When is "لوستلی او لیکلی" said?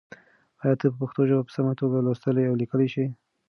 2.05-2.87